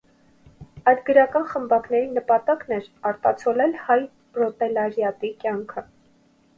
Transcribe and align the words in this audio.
Այդ 0.91 1.03
գրական 1.09 1.45
խմբակների 1.51 2.09
նպատակն 2.17 2.75
էր 2.79 2.89
արտացոլել 3.13 3.79
հայ 3.85 4.01
պրոլետարիատի 4.11 5.35
կյանքը։ 5.47 5.91